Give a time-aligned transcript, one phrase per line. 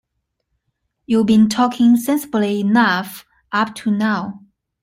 [1.05, 4.39] You’ve been talking sensibly enough up to now.